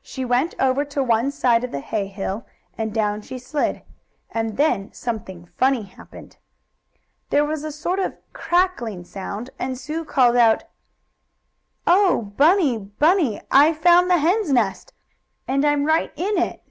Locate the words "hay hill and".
1.80-2.90